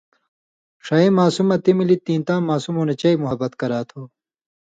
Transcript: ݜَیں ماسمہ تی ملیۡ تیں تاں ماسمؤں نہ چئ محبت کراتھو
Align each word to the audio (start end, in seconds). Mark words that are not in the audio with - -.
ݜَیں 0.85 1.09
ماسمہ 1.15 1.55
تی 1.63 1.71
ملیۡ 1.77 2.01
تیں 2.05 2.21
تاں 2.27 2.39
ماسمؤں 2.47 2.85
نہ 2.87 2.93
چئ 3.01 3.15
محبت 3.23 3.51
کراتھو 3.59 4.01